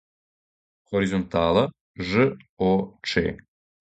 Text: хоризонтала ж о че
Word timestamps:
хоризонтала 0.83 1.71
ж 1.97 2.37
о 2.57 2.93
че 3.03 3.37